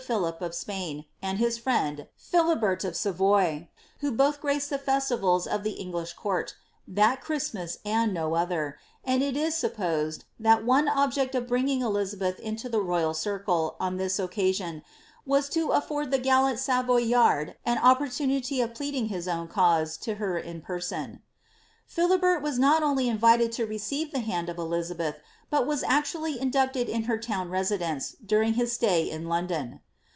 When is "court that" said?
6.13-7.21